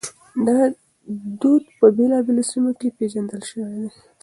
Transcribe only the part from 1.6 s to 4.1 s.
په بېلابېلو سيمو کې پېژندل شوی دی.